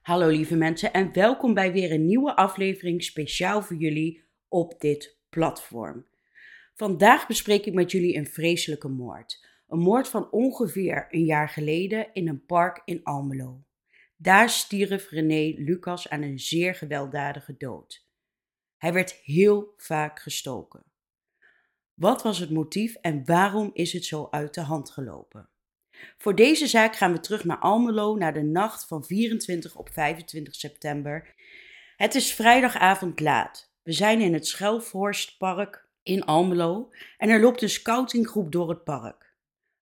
[0.00, 5.18] Hallo lieve mensen en welkom bij weer een nieuwe aflevering speciaal voor jullie op dit
[5.28, 6.06] platform.
[6.74, 9.46] Vandaag bespreek ik met jullie een vreselijke moord.
[9.68, 13.64] Een moord van ongeveer een jaar geleden in een park in Almelo.
[14.16, 18.06] Daar stierf René Lucas aan een zeer gewelddadige dood.
[18.76, 20.84] Hij werd heel vaak gestoken.
[21.94, 25.48] Wat was het motief en waarom is het zo uit de hand gelopen?
[26.18, 30.54] Voor deze zaak gaan we terug naar Almelo, naar de nacht van 24 op 25
[30.54, 31.34] september.
[31.96, 33.72] Het is vrijdagavond laat.
[33.82, 39.30] We zijn in het Schelfhorstpark in Almelo en er loopt een scoutinggroep door het park.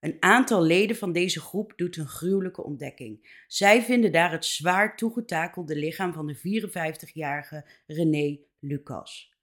[0.01, 3.43] Een aantal leden van deze groep doet een gruwelijke ontdekking.
[3.47, 9.37] Zij vinden daar het zwaar toegetakelde lichaam van de 54-jarige René Lucas.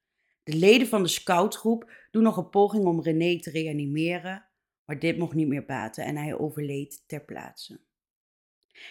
[0.43, 4.44] De leden van de scoutgroep doen nog een poging om René te reanimeren,
[4.85, 7.79] maar dit mocht niet meer baten en hij overleed ter plaatse.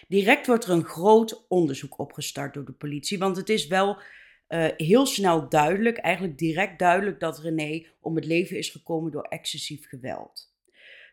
[0.09, 3.99] Direct wordt er een groot onderzoek opgestart door de politie, want het is wel
[4.49, 9.23] uh, heel snel duidelijk, eigenlijk direct duidelijk, dat René om het leven is gekomen door
[9.23, 10.53] excessief geweld.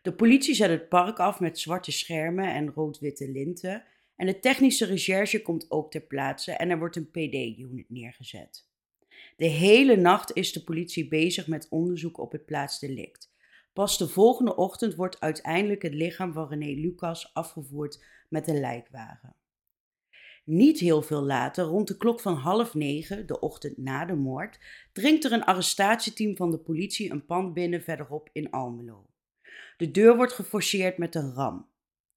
[0.02, 3.84] De politie zet het park af met zwarte schermen en rood-witte linten.
[4.16, 8.66] En de technische recherche komt ook ter plaatse en er wordt een PD-unit neergezet.
[9.36, 13.31] De hele nacht is de politie bezig met onderzoek op het plaatsdelict.
[13.72, 19.36] Pas de volgende ochtend wordt uiteindelijk het lichaam van René Lucas afgevoerd met een lijkwagen.
[20.44, 24.58] Niet heel veel later, rond de klok van half negen, de ochtend na de moord,
[24.92, 29.06] dringt er een arrestatieteam van de politie een pand binnen verderop in Almelo.
[29.76, 31.70] De deur wordt geforceerd met een ram.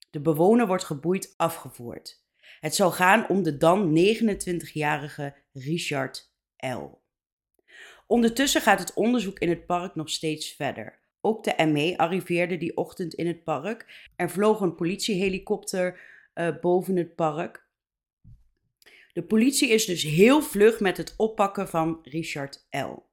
[0.09, 2.23] De bewoner wordt geboeid afgevoerd.
[2.59, 7.03] Het zou gaan om de dan 29-jarige Richard L.
[8.07, 11.04] Ondertussen gaat het onderzoek in het park nog steeds verder.
[11.25, 14.09] Ook de ME arriveerde die ochtend in het park.
[14.15, 15.99] Er vloog een politiehelikopter
[16.35, 17.65] uh, boven het park.
[19.13, 23.03] De politie is dus heel vlug met het oppakken van Richard L.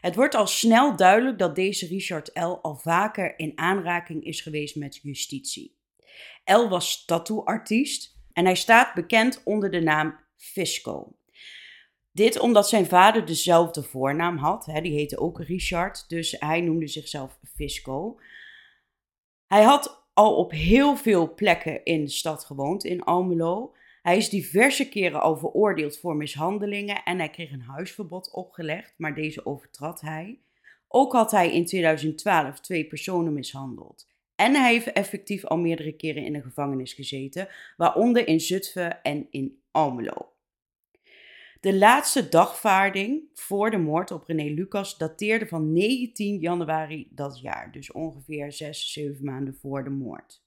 [0.00, 2.58] Het wordt al snel duidelijk dat deze Richard L.
[2.62, 5.76] al vaker in aanraking is geweest met justitie.
[6.44, 6.68] L.
[6.68, 11.16] was tattooartiest en hij staat bekend onder de naam Fisco.
[12.20, 14.66] Dit omdat zijn vader dezelfde voornaam had.
[14.66, 18.20] Hè, die heette ook Richard, dus hij noemde zichzelf Fisco.
[19.46, 23.74] Hij had al op heel veel plekken in de stad gewoond, in Almelo.
[24.02, 29.14] Hij is diverse keren al veroordeeld voor mishandelingen en hij kreeg een huisverbod opgelegd, maar
[29.14, 30.38] deze overtrad hij.
[30.88, 34.08] Ook had hij in 2012 twee personen mishandeld.
[34.34, 39.26] En hij heeft effectief al meerdere keren in de gevangenis gezeten, waaronder in Zutphen en
[39.30, 40.29] in Almelo.
[41.60, 47.72] De laatste dagvaarding voor de moord op René Lucas dateerde van 19 januari dat jaar,
[47.72, 50.42] dus ongeveer 6, 7 maanden voor de moord.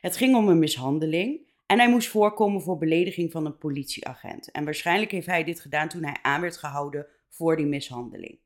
[0.00, 4.50] Het ging om een mishandeling en hij moest voorkomen voor belediging van een politieagent.
[4.50, 8.38] En waarschijnlijk heeft hij dit gedaan toen hij aan werd gehouden voor die mishandeling.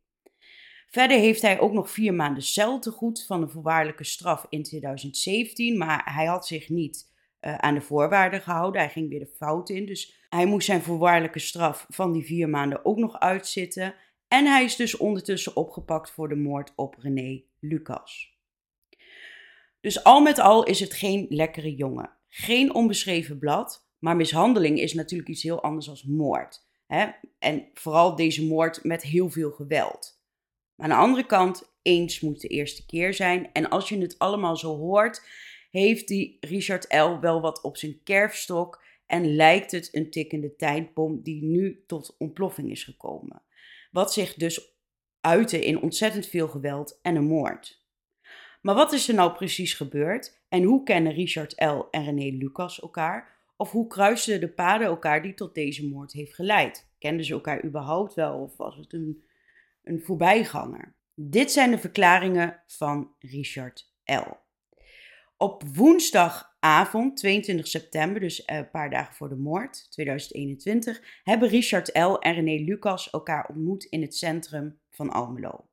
[0.86, 4.62] Verder heeft hij ook nog vier maanden cel te goed van een voorwaardelijke straf in
[4.62, 8.80] 2017, maar hij had zich niet uh, aan de voorwaarden gehouden.
[8.80, 12.48] Hij ging weer de fout in, dus hij moest zijn voorwaardelijke straf van die vier
[12.48, 13.94] maanden ook nog uitzitten.
[14.28, 18.38] En hij is dus ondertussen opgepakt voor de moord op René Lucas.
[19.80, 22.10] Dus al met al is het geen lekkere jongen.
[22.28, 26.66] Geen onbeschreven blad, maar mishandeling is natuurlijk iets heel anders dan moord.
[26.86, 27.06] Hè?
[27.38, 30.22] En vooral deze moord met heel veel geweld.
[30.74, 33.52] Maar aan de andere kant, eens moet de eerste keer zijn.
[33.52, 35.26] En als je het allemaal zo hoort,
[35.70, 37.20] heeft die Richard L.
[37.20, 42.70] wel wat op zijn kerfstok en lijkt het een tikkende tijdbom die nu tot ontploffing
[42.70, 43.42] is gekomen.
[43.91, 44.75] Wat zich dus
[45.20, 47.82] uitte in ontzettend veel geweld en een moord.
[48.62, 51.81] Maar wat is er nou precies gebeurd en hoe kennen Richard L.
[51.91, 53.32] en René Lucas elkaar?
[53.56, 56.91] Of hoe kruisten de paden elkaar die tot deze moord heeft geleid?
[56.98, 59.25] Kenden ze elkaar überhaupt wel of was het een,
[59.82, 60.94] een voorbijganger?
[61.14, 64.44] Dit zijn de verklaringen van Richard L.
[65.36, 72.14] Op woensdagavond, 22 september, dus een paar dagen voor de moord, 2021, hebben Richard L.
[72.19, 75.69] en René Lucas elkaar ontmoet in het centrum van Almelo.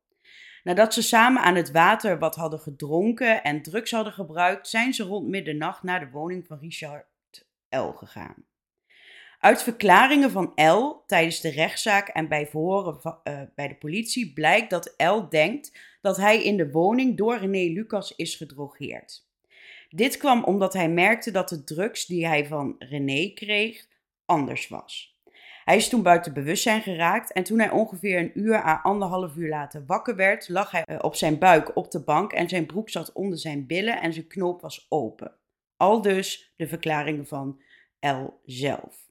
[0.64, 5.04] Nadat ze samen aan het water wat hadden gedronken en drugs hadden gebruikt, zijn ze
[5.04, 7.06] rond middernacht naar de woning van Richard
[7.70, 7.92] L.
[7.92, 8.46] gegaan.
[9.40, 14.70] Uit verklaringen van L tijdens de rechtszaak en bij verhoren uh, bij de politie blijkt
[14.70, 19.30] dat L denkt dat hij in de woning door René Lucas is gedrogeerd.
[19.96, 23.88] Dit kwam omdat hij merkte dat de drugs die hij van René kreeg
[24.26, 25.20] anders was.
[25.64, 29.50] Hij is toen buiten bewustzijn geraakt en toen hij ongeveer een uur à anderhalf uur
[29.50, 32.90] later wakker werd, lag hij eh, op zijn buik op de bank en zijn broek
[32.90, 35.36] zat onder zijn billen en zijn knoop was open.
[35.78, 37.62] Al dus de verklaringen van
[38.00, 38.26] L.
[38.46, 39.10] zelf.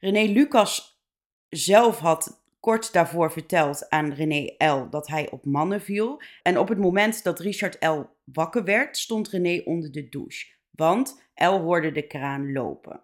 [0.00, 1.00] René Lucas
[1.48, 4.88] zelf had kort daarvoor verteld aan René L.
[4.90, 6.22] dat hij op mannen viel.
[6.42, 8.00] En op het moment dat Richard L.
[8.24, 10.46] wakker werd, stond René onder de douche.
[10.70, 13.02] Want L hoorde de kraan lopen.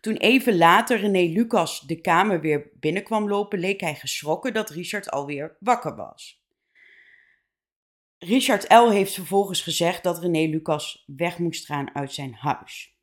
[0.00, 5.10] Toen even later René Lucas de kamer weer binnenkwam lopen, leek hij geschrokken dat Richard
[5.10, 6.44] alweer wakker was.
[8.18, 8.90] Richard L.
[8.90, 12.99] heeft vervolgens gezegd dat René Lucas weg moest gaan uit zijn huis.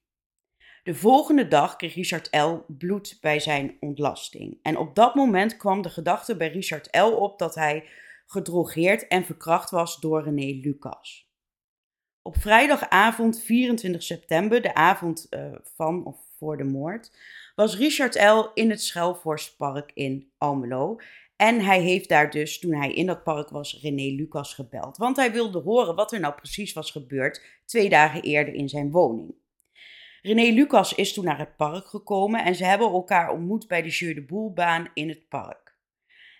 [0.88, 2.64] De volgende dag kreeg Richard L.
[2.68, 4.60] bloed bij zijn ontlasting.
[4.62, 7.12] En op dat moment kwam de gedachte bij Richard L.
[7.12, 7.90] op dat hij
[8.26, 11.30] gedrogeerd en verkracht was door René Lucas.
[12.22, 17.12] Op vrijdagavond 24 september, de avond uh, van of voor de moord,
[17.56, 18.52] was Richard L.
[18.54, 21.00] in het Schelvorstpark in Almelo.
[21.36, 24.98] En hij heeft daar dus, toen hij in dat park was, René Lucas gebeld.
[24.98, 28.92] Want hij wilde horen wat er nou precies was gebeurd twee dagen eerder in zijn
[28.92, 29.46] woning.
[30.22, 33.90] René Lucas is toen naar het park gekomen en ze hebben elkaar ontmoet bij de
[33.90, 35.76] Jeu de Boelbaan in het park.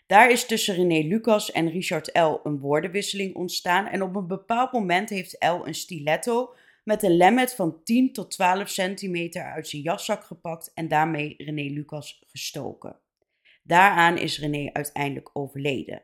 [0.08, 2.40] Daar is tussen René Lucas en Richard L.
[2.44, 5.66] een woordenwisseling ontstaan en op een bepaald moment heeft L.
[5.66, 6.54] een stiletto
[6.84, 11.74] met een lemmet van 10 tot 12 centimeter uit zijn jaszak gepakt en daarmee René
[11.74, 13.00] Lucas gestoken.
[13.64, 16.04] Daaraan is René uiteindelijk overleden.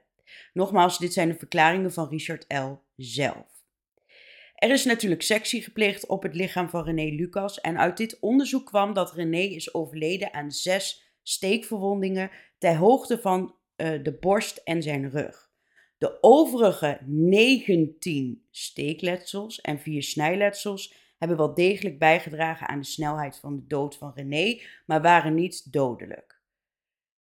[0.54, 2.82] Nogmaals, dit zijn de verklaringen van Richard L.
[2.96, 3.53] zelf.
[4.64, 8.66] Er is natuurlijk sectie gepleegd op het lichaam van René Lucas en uit dit onderzoek
[8.66, 14.84] kwam dat René is overleden aan zes steekverwondingen ter hoogte van uh, de borst en
[14.84, 15.52] zijn rug.
[15.98, 23.56] De overige 19 steekletsels en 4 snijletsels hebben wel degelijk bijgedragen aan de snelheid van
[23.56, 26.42] de dood van René, maar waren niet dodelijk.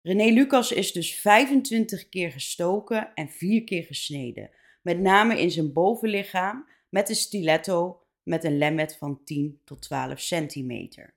[0.01, 4.49] René Lucas is dus 25 keer gestoken en 4 keer gesneden,
[4.81, 10.19] met name in zijn bovenlichaam met een stiletto met een lemmet van 10 tot 12
[10.19, 11.15] centimeter.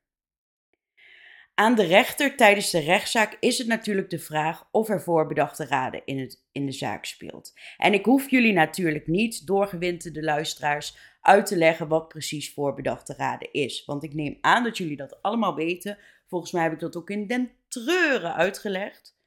[1.55, 6.03] Aan de rechter tijdens de rechtszaak is het natuurlijk de vraag of er voorbedachte raden
[6.05, 7.53] in, het, in de zaak speelt.
[7.77, 13.53] En ik hoef jullie natuurlijk niet, doorgewinterde luisteraars, uit te leggen wat precies voorbedachte raden
[13.53, 13.85] is.
[13.85, 15.99] Want ik neem aan dat jullie dat allemaal weten.
[16.27, 19.19] Volgens mij heb ik dat ook in den treuren uitgelegd.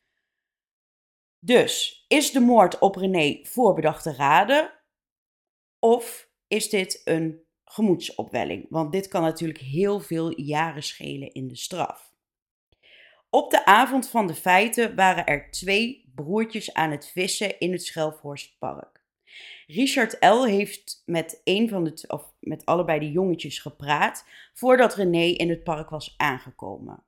[1.40, 4.74] Dus, is de moord op René voorbedachte raden?
[5.80, 8.66] Of is dit een gemoedsopwelling?
[8.70, 12.12] Want dit kan natuurlijk heel veel jaren schelen in de straf.
[13.30, 17.84] Op de avond van de feiten waren er twee broertjes aan het vissen in het
[17.84, 19.02] Schelfhorstpark.
[19.68, 20.44] Richard L.
[20.44, 25.64] heeft met, een van de, of met allebei de jongetjes gepraat voordat René in het
[25.64, 27.04] park was aangekomen.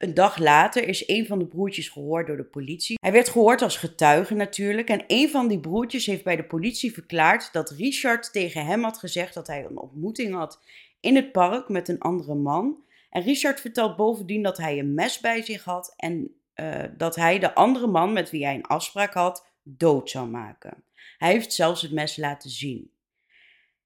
[0.00, 2.98] Een dag later is een van de broertjes gehoord door de politie.
[3.00, 4.88] Hij werd gehoord als getuige natuurlijk.
[4.88, 8.98] En een van die broertjes heeft bij de politie verklaard dat Richard tegen hem had
[8.98, 10.60] gezegd dat hij een ontmoeting had
[11.00, 12.84] in het park met een andere man.
[13.10, 17.38] En Richard vertelt bovendien dat hij een mes bij zich had en uh, dat hij
[17.38, 20.84] de andere man met wie hij een afspraak had dood zou maken.
[21.18, 22.90] Hij heeft zelfs het mes laten zien.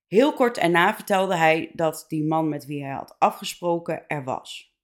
[0.07, 4.74] Heel kort erna vertelde hij dat die man met wie hij had afgesproken er was.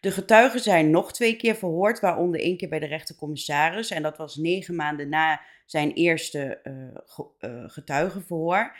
[0.00, 3.90] De getuigen zijn nog twee keer verhoord, waaronder één keer bij de rechtercommissaris.
[3.90, 6.60] En dat was negen maanden na zijn eerste
[7.40, 8.76] uh, getuigenverhoor.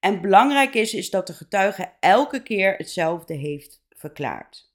[0.00, 4.68] En belangrijk is, is dat de getuige elke keer hetzelfde heeft verklaard.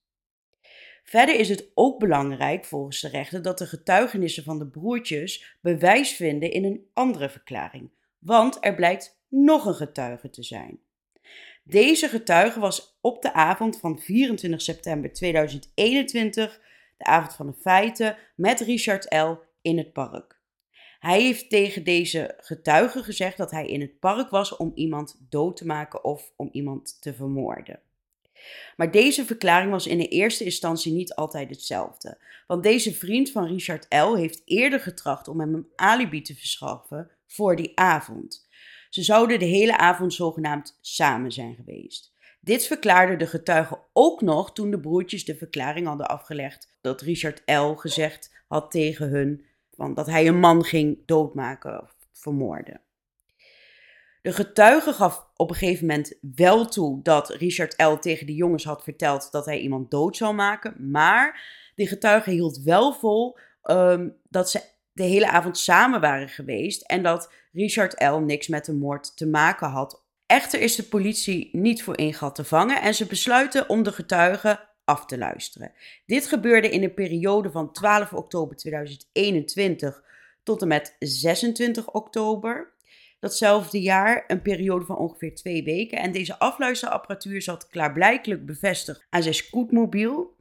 [1.04, 6.16] Verder is het ook belangrijk volgens de rechter dat de getuigenissen van de broertjes bewijs
[6.16, 10.80] vinden in een andere verklaring, want er blijkt nog een getuige te zijn.
[11.68, 16.62] Deze getuige was op de avond van 24 september 2021,
[16.98, 19.34] de avond van de feiten, met Richard L.
[19.62, 20.40] in het park.
[21.00, 25.58] Hij heeft tegen deze getuige gezegd dat hij in het park was om iemand dood
[25.58, 27.80] te maken of om iemand te vermoorden.
[28.78, 32.18] Maar deze verklaring was in de eerste instantie niet altijd hetzelfde.
[32.48, 34.16] Want deze vriend van Richard L.
[34.16, 38.45] heeft eerder getracht om hem een alibi te verschaffen voor die avond.
[38.96, 42.14] Ze zouden de hele avond zogenaamd samen zijn geweest.
[42.40, 47.42] Dit verklaarde de getuige ook nog toen de broertjes de verklaring hadden afgelegd dat Richard
[47.46, 47.74] L.
[47.74, 49.46] gezegd had tegen hun
[49.94, 52.82] dat hij een man ging doodmaken of vermoorden.
[54.22, 57.96] De getuige gaf op een gegeven moment wel toe dat Richard L.
[57.96, 60.92] tegen de jongens had verteld dat hij iemand dood zou maken.
[60.92, 61.42] Maar
[61.75, 64.62] die getuige hield wel vol um, dat ze
[64.92, 68.18] de hele avond samen waren geweest en dat Richard L.
[68.18, 70.04] niks met de moord te maken had.
[70.26, 74.60] Echter is de politie niet voor ingat te vangen en ze besluiten om de getuige
[74.84, 75.72] af te luisteren.
[76.06, 80.04] Dit gebeurde in een periode van 12 oktober 2021
[80.44, 82.74] tot en met 26 oktober.
[83.20, 85.98] datzelfde jaar, een periode van ongeveer twee weken.
[85.98, 90.35] En deze afluisterapparatuur zat klaarblijkelijk bevestigd aan zijn scootmobiel.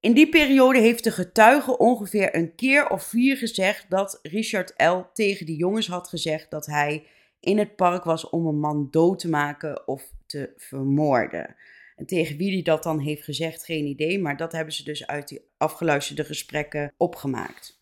[0.00, 5.00] In die periode heeft de getuige ongeveer een keer of vier gezegd dat Richard L.
[5.12, 7.06] tegen die jongens had gezegd dat hij
[7.40, 11.56] in het park was om een man dood te maken of te vermoorden.
[11.96, 15.06] En tegen wie hij dat dan heeft gezegd, geen idee, maar dat hebben ze dus
[15.06, 17.80] uit die afgeluisterde gesprekken opgemaakt.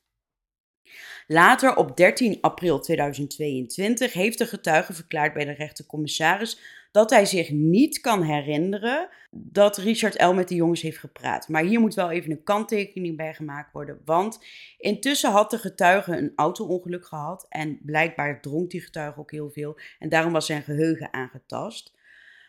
[1.27, 6.59] Later, op 13 april 2022, heeft de getuige verklaard bij de rechtercommissaris
[6.95, 10.33] dat hij zich niet kan herinneren dat Richard L.
[10.33, 11.49] met de jongens heeft gepraat.
[11.49, 14.45] Maar hier moet wel even een kanttekening bij gemaakt worden, want
[14.79, 19.79] intussen had de getuige een auto-ongeluk gehad en blijkbaar dronk die getuige ook heel veel
[19.99, 21.93] en daarom was zijn geheugen aangetast.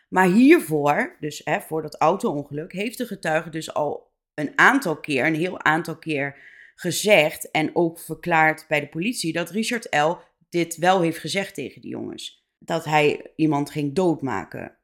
[0.08, 5.26] Maar hiervoor, dus hè, voor dat auto-ongeluk, heeft de getuige dus al een aantal keer,
[5.26, 6.36] een heel aantal keer
[6.74, 10.16] gezegd en ook verklaard bij de politie dat Richard L.
[10.48, 12.45] dit wel heeft gezegd tegen die jongens.
[12.58, 14.76] Dat hij iemand ging doodmaken.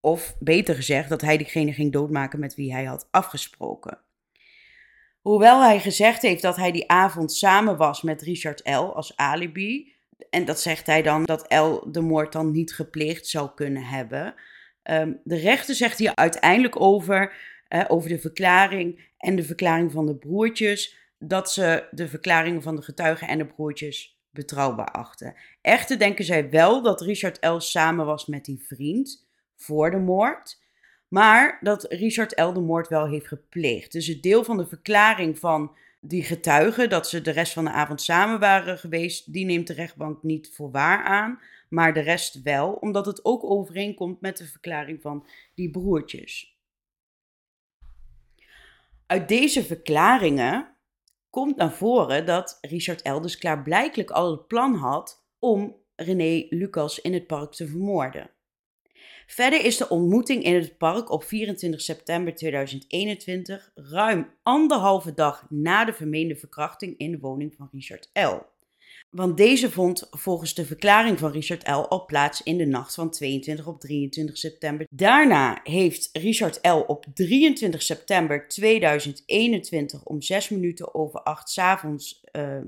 [0.00, 3.98] Of beter gezegd, dat hij diegene ging doodmaken met wie hij had afgesproken.
[5.20, 8.94] Hoewel hij gezegd heeft dat hij die avond samen was met Richard L.
[8.94, 9.92] als alibi.
[10.30, 14.34] En dat zegt hij dan dat L de moord dan niet gepleegd zou kunnen hebben.
[14.90, 17.34] Um, de rechter zegt hier uiteindelijk over,
[17.88, 22.82] over de verklaring en de verklaring van de broertjes dat ze de verklaringen van de
[22.82, 25.34] getuigen en de broertjes betrouwbaar achten.
[25.60, 27.58] Echter denken zij wel dat Richard L.
[27.58, 30.60] samen was met die vriend voor de moord.
[31.08, 32.52] Maar dat Richard L.
[32.52, 33.92] de moord wel heeft gepleegd.
[33.92, 37.70] Dus het deel van de verklaring van die getuigen, dat ze de rest van de
[37.70, 41.40] avond samen waren geweest, die neemt de rechtbank niet voor waar aan.
[41.68, 46.56] Maar de rest wel, omdat het ook overeenkomt met de verklaring van die broertjes.
[49.06, 50.71] Uit deze verklaringen
[51.32, 57.12] komt naar voren dat Richard Elders klaarblijkelijk al het plan had om René Lucas in
[57.12, 58.30] het park te vermoorden.
[59.26, 65.84] Verder is de ontmoeting in het park op 24 september 2021 ruim anderhalve dag na
[65.84, 68.38] de vermeende verkrachting in de woning van Richard L.
[69.12, 71.88] Want deze vond volgens de verklaring van Richard L.
[71.88, 74.86] al plaats in de nacht van 22 op 23 september.
[74.90, 76.84] Daarna heeft Richard L.
[76.86, 82.58] op 23 september 2021 om 6 minuten over 8 s avonds uh,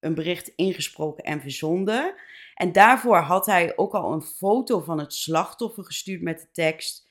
[0.00, 2.14] een bericht ingesproken en verzonden.
[2.54, 7.10] En daarvoor had hij ook al een foto van het slachtoffer gestuurd met de tekst: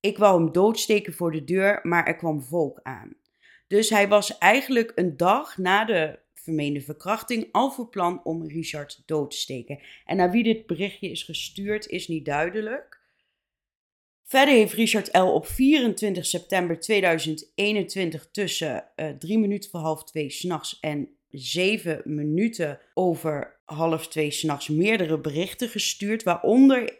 [0.00, 3.16] Ik wou hem doodsteken voor de deur, maar er kwam volk aan.
[3.66, 9.02] Dus hij was eigenlijk een dag na de vermeende verkrachting al voor plan om Richard
[9.06, 9.78] dood te steken.
[10.04, 13.00] En naar wie dit berichtje is gestuurd is niet duidelijk.
[14.24, 15.32] Verder heeft Richard L.
[15.32, 22.80] op 24 september 2021 tussen uh, drie minuten voor half twee s'nachts en zeven minuten
[22.94, 26.98] over half twee s'nachts meerdere berichten gestuurd, waaronder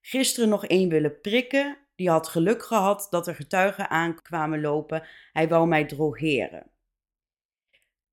[0.00, 1.78] gisteren nog één willen prikken.
[1.96, 5.02] Die had geluk gehad dat er getuigen aankwamen lopen.
[5.32, 6.70] Hij wou mij drogeren.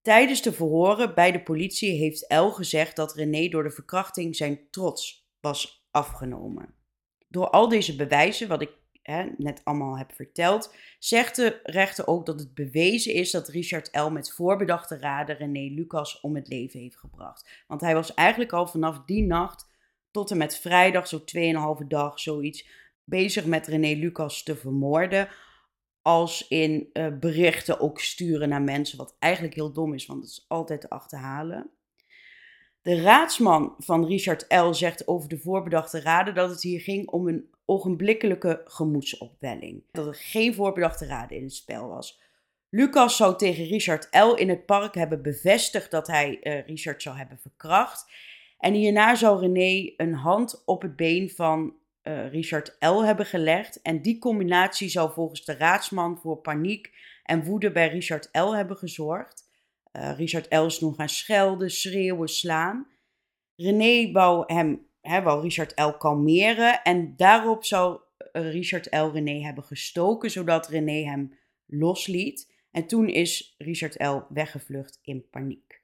[0.08, 4.60] Tijdens de verhoren bij de politie heeft El gezegd dat René door de verkrachting zijn
[4.70, 6.74] trots was afgenomen.
[7.28, 8.70] Door al deze bewijzen, wat ik
[9.02, 13.90] hè, net allemaal heb verteld, zegt de rechter ook dat het bewezen is dat Richard
[13.96, 14.10] L.
[14.10, 17.64] met voorbedachte raden René Lucas om het leven heeft gebracht.
[17.68, 19.70] Want hij was eigenlijk al vanaf die nacht
[20.12, 21.24] tot en met vrijdag, zo
[21.82, 22.68] 2,5 dag, zoiets,
[23.04, 25.30] bezig met René Lucas te vermoorden
[26.08, 30.32] als in uh, berichten ook sturen naar mensen, wat eigenlijk heel dom is, want het
[30.32, 31.70] is altijd te achterhalen.
[32.82, 34.74] De raadsman van Richard L.
[34.74, 39.84] zegt over de voorbedachte raden dat het hier ging om een ogenblikkelijke gemoedsopwelling.
[39.92, 42.22] Dat er geen voorbedachte raden in het spel was.
[42.70, 44.34] Lucas zou tegen Richard L.
[44.34, 48.12] in het park hebben bevestigd dat hij uh, Richard zou hebben verkracht.
[48.60, 51.76] En hierna zou René een hand op het been van
[52.08, 53.04] uh, Richard L.
[53.04, 53.82] hebben gelegd.
[53.82, 56.92] En die combinatie zou volgens de raadsman voor paniek
[57.24, 58.56] en woede bij Richard L.
[58.56, 59.50] hebben gezorgd.
[59.94, 60.66] Uh, Richard L.
[60.66, 62.88] is nog gaan schelden, schreeuwen, slaan.
[63.56, 65.92] René wou, hem, hè, wou Richard L.
[65.92, 68.00] kalmeren en daarop zou
[68.32, 69.12] eh, Richard L.
[69.12, 72.54] René hebben gestoken, zodat René hem losliet.
[72.72, 74.20] En toen is Richard L.
[74.30, 75.82] weggevlucht in paniek.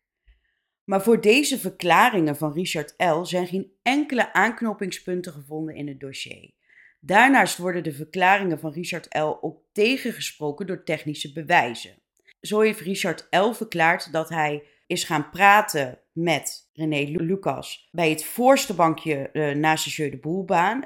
[0.83, 3.25] Maar voor deze verklaringen van Richard L.
[3.25, 6.51] zijn geen enkele aanknopingspunten gevonden in het dossier.
[6.99, 9.37] Daarnaast worden de verklaringen van Richard L.
[9.41, 12.01] ook tegengesproken door technische bewijzen.
[12.41, 13.51] Zo heeft Richard L.
[13.51, 19.83] verklaard dat hij is gaan praten met René Lucas bij het voorste bankje uh, naast
[19.83, 20.83] de Jeu de Boelbaan.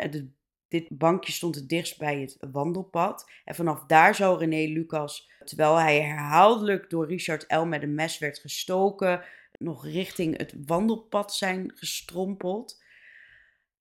[0.68, 3.32] dit bankje stond het dichtst bij het wandelpad.
[3.46, 7.64] En vanaf daar zou René Lucas, terwijl hij herhaaldelijk door Richard L.
[7.64, 9.22] met een mes werd gestoken,
[9.58, 12.84] nog richting het wandelpad zijn gestrompeld.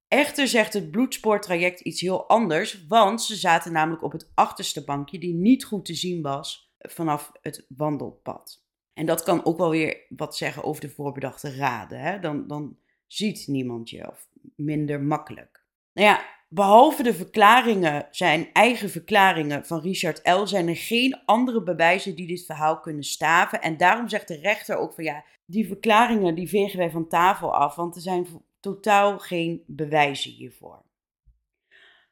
[0.09, 5.19] Echter zegt het bloedspoortraject iets heel anders, want ze zaten namelijk op het achterste bankje
[5.19, 8.65] die niet goed te zien was vanaf het wandelpad.
[8.93, 12.01] En dat kan ook wel weer wat zeggen over de voorbedachte raden.
[12.01, 12.21] Hè?
[12.21, 15.65] Dan, dan ziet niemand je of minder makkelijk.
[15.93, 21.63] Nou ja, behalve de verklaringen, zijn eigen verklaringen van Richard L., zijn er geen andere
[21.63, 23.63] bewijzen die dit verhaal kunnen staven.
[23.63, 27.55] En daarom zegt de rechter ook van ja, die verklaringen die vegen wij van tafel
[27.55, 28.27] af, want er zijn
[28.61, 30.85] totaal geen bewijzen hiervoor.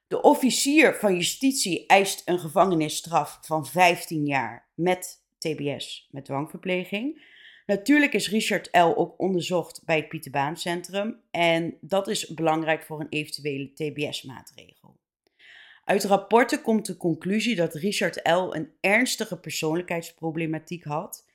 [0.06, 7.32] De officier van justitie eist een gevangenisstraf van 15 jaar met TBS, met dwangverpleging.
[7.66, 8.92] Natuurlijk is Richard L.
[8.96, 14.96] ook onderzocht bij het Pieterbaancentrum en dat is belangrijk voor een eventuele TBS-maatregel.
[15.84, 18.54] Uit rapporten komt de conclusie dat Richard L.
[18.54, 21.26] een ernstige persoonlijkheidsproblematiek had.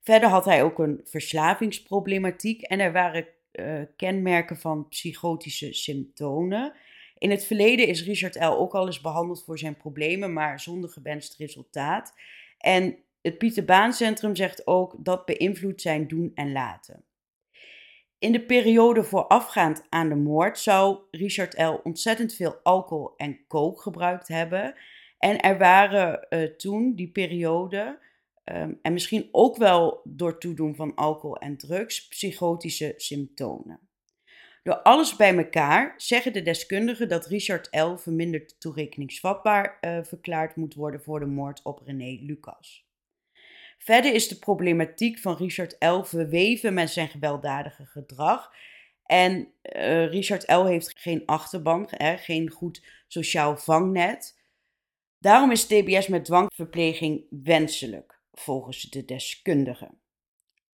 [0.00, 6.72] Verder had hij ook een verslavingsproblematiek en er waren uh, kenmerken van psychotische symptomen.
[7.18, 8.44] In het verleden is Richard L.
[8.44, 12.14] ook al eens behandeld voor zijn problemen, maar zonder gewenst resultaat.
[12.58, 17.04] En het Pieter Baan Centrum zegt ook dat beïnvloedt zijn doen en laten.
[18.18, 21.80] In de periode voorafgaand aan de moord zou Richard L.
[21.82, 24.74] ontzettend veel alcohol en coke gebruikt hebben.
[25.18, 27.98] En er waren uh, toen, die periode,
[28.44, 33.80] um, en misschien ook wel door toedoen van alcohol en drugs, psychotische symptomen.
[34.62, 37.96] Door alles bij elkaar zeggen de deskundigen dat Richard L.
[37.96, 42.87] verminderd toerekeningsvatbaar uh, verklaard moet worden voor de moord op René Lucas.
[43.78, 46.02] Verder is de problematiek van Richard L.
[46.02, 48.52] verweven met zijn gewelddadige gedrag.
[49.04, 50.64] En uh, Richard L.
[50.64, 54.40] heeft geen achterban, hè, geen goed sociaal vangnet.
[55.18, 60.00] Daarom is TBS met dwangverpleging wenselijk, volgens de deskundigen.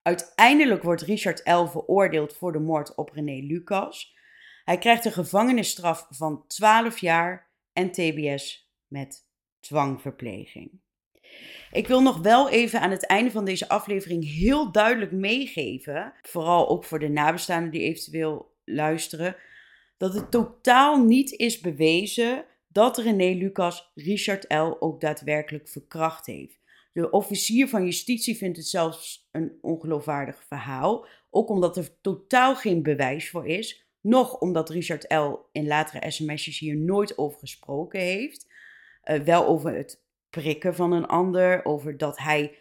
[0.03, 1.65] Uiteindelijk wordt Richard L.
[1.65, 4.17] veroordeeld voor de moord op René Lucas.
[4.65, 9.27] Hij krijgt een gevangenisstraf van 12 jaar en TBS met
[9.61, 10.81] dwangverpleging.
[11.73, 16.69] Ik wil nog wel even aan het einde van deze aflevering heel duidelijk meegeven, vooral
[16.69, 19.37] ook voor de nabestaanden die eventueel luisteren,
[19.97, 24.77] dat het totaal niet is bewezen dat René Lucas Richard L.
[24.81, 26.59] ook daadwerkelijk verkracht heeft.
[26.93, 32.83] De officier van justitie vindt het zelfs een ongeloofwaardig verhaal, ook omdat er totaal geen
[32.83, 35.49] bewijs voor is, nog omdat Richard L.
[35.53, 38.53] in latere sms'jes hier nooit over gesproken heeft.
[39.05, 40.04] Uh, wel over het
[40.41, 42.59] prikken van een ander, over dat hij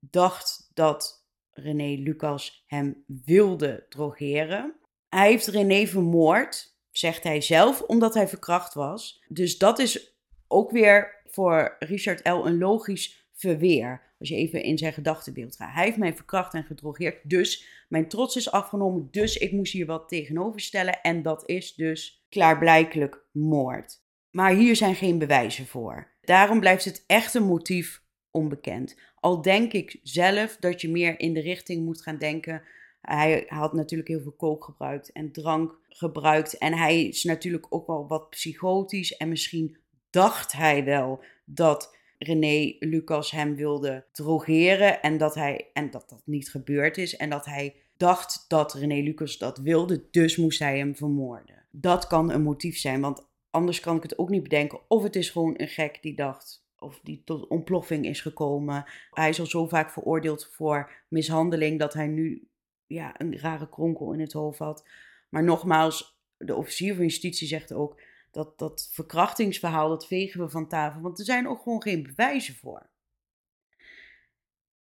[0.00, 4.74] dacht dat René Lucas hem wilde drogeren.
[5.08, 9.24] Hij heeft René vermoord, zegt hij zelf, omdat hij verkracht was.
[9.28, 10.16] Dus dat is
[10.48, 12.46] ook weer voor Richard L.
[12.46, 14.10] een logisch verweer.
[14.18, 15.74] Als je even in zijn gedachtenbeeld gaat.
[15.74, 19.86] Hij heeft mij verkracht en gedrogeerd, dus mijn trots is afgenomen, dus ik moest hier
[19.86, 21.00] wat tegenover stellen.
[21.00, 24.01] En dat is dus klaarblijkelijk moord.
[24.32, 26.10] Maar hier zijn geen bewijzen voor.
[26.20, 28.96] Daarom blijft het echte motief onbekend.
[29.20, 32.62] Al denk ik zelf dat je meer in de richting moet gaan denken.
[33.00, 36.58] Hij had natuurlijk heel veel kook gebruikt en drank gebruikt.
[36.58, 39.16] En hij is natuurlijk ook wel wat psychotisch.
[39.16, 39.76] En misschien
[40.10, 45.02] dacht hij wel dat René Lucas hem wilde drogeren.
[45.02, 47.16] En dat, hij, en dat dat niet gebeurd is.
[47.16, 50.04] En dat hij dacht dat René Lucas dat wilde.
[50.10, 51.64] Dus moest hij hem vermoorden.
[51.70, 53.00] Dat kan een motief zijn.
[53.00, 54.80] Want anders kan ik het ook niet bedenken.
[54.88, 58.84] Of het is gewoon een gek die dacht, of die tot ontploffing is gekomen.
[59.10, 62.48] Hij is al zo vaak veroordeeld voor mishandeling dat hij nu
[62.86, 64.88] ja, een rare kronkel in het hoofd had.
[65.28, 70.68] Maar nogmaals, de officier van justitie zegt ook dat dat verkrachtingsverhaal, dat vegen we van
[70.68, 72.90] tafel, want er zijn ook gewoon geen bewijzen voor.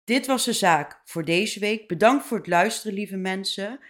[0.04, 1.88] Dit was de zaak voor deze week.
[1.88, 3.80] Bedankt voor het luisteren, lieve mensen.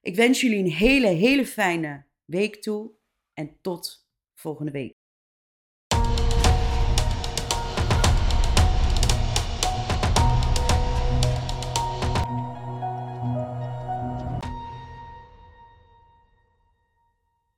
[0.00, 2.90] Ik wens jullie een hele, hele fijne week toe
[3.34, 4.07] en tot
[4.40, 4.97] volgende week.